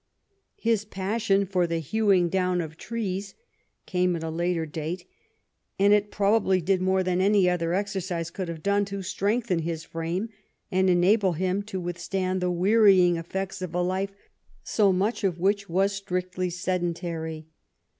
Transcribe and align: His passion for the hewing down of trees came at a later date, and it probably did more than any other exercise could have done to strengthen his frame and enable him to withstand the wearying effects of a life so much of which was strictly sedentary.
His 0.57 0.83
passion 0.83 1.45
for 1.45 1.67
the 1.67 1.77
hewing 1.77 2.27
down 2.27 2.59
of 2.59 2.75
trees 2.75 3.35
came 3.85 4.15
at 4.15 4.23
a 4.23 4.31
later 4.31 4.65
date, 4.65 5.05
and 5.77 5.93
it 5.93 6.09
probably 6.09 6.59
did 6.59 6.81
more 6.81 7.03
than 7.03 7.21
any 7.21 7.47
other 7.47 7.73
exercise 7.75 8.31
could 8.31 8.47
have 8.47 8.63
done 8.63 8.83
to 8.85 9.03
strengthen 9.03 9.59
his 9.59 9.83
frame 9.83 10.29
and 10.71 10.89
enable 10.89 11.33
him 11.33 11.61
to 11.69 11.79
withstand 11.79 12.41
the 12.41 12.49
wearying 12.49 13.15
effects 13.17 13.61
of 13.61 13.75
a 13.75 13.81
life 13.83 14.11
so 14.63 14.91
much 14.91 15.23
of 15.23 15.37
which 15.39 15.69
was 15.69 15.93
strictly 15.93 16.49
sedentary. 16.49 17.45